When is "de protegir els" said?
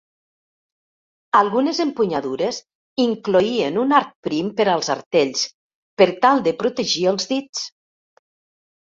6.51-7.35